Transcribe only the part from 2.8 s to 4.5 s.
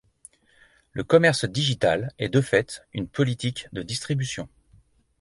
une politique de distribution.